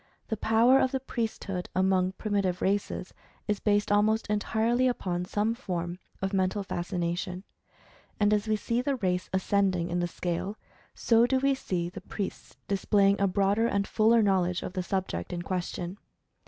The 0.29 0.35
power 0.37 0.79
of 0.79 0.91
the 0.91 0.99
priesthood 0.99 1.69
among 1.75 2.13
primitive 2.13 2.59
races, 2.59 3.13
is 3.47 3.59
based 3.59 3.91
almost 3.91 4.25
entirely 4.31 4.87
upon 4.87 5.25
some 5.25 5.53
form 5.53 5.99
of 6.23 6.33
Mental 6.33 6.63
Fascination. 6.63 7.43
And, 8.19 8.33
as 8.33 8.47
we 8.47 8.55
see 8.55 8.81
the 8.81 8.95
race 8.95 9.29
ascending 9.31 9.91
in 9.91 9.99
the 9.99 10.07
scale, 10.07 10.57
so 10.95 11.27
do 11.27 11.37
we 11.37 11.53
see 11.53 11.87
the 11.87 12.01
priests 12.01 12.57
displaying 12.67 13.21
a 13.21 13.27
broader 13.27 13.67
and 13.67 13.87
fuller 13.87 14.23
knowl 14.23 14.45
edge 14.45 14.63
of 14.63 14.73
the 14.73 14.81
subject 14.81 15.31
in 15.31 15.43
question. 15.43 15.99